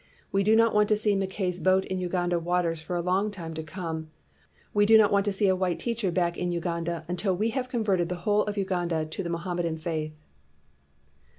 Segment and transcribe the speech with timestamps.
[0.31, 3.53] We do not want to see Mackay's boat in Uganda waters for a long time
[3.53, 4.09] to come.
[4.73, 7.49] "We do not want to see a white teacher back again in Uganda until we
[7.49, 10.17] have converted the whole of Uganda to the Mo hammedan faith